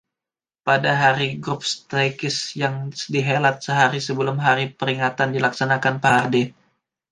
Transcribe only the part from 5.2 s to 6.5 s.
dilaksanakan parade.